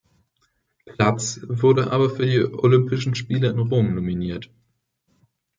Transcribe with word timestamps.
Platz, 0.83 1.41
wurde 1.47 1.91
aber 1.91 2.09
für 2.09 2.25
die 2.25 2.39
Olympischen 2.43 3.13
Spiele 3.13 3.51
in 3.51 3.59
Rom 3.59 3.93
nominiert. 3.93 4.49